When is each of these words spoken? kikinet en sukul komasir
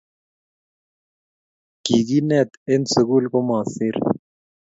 kikinet 1.83 2.51
en 2.73 2.81
sukul 2.91 3.25
komasir 3.31 3.95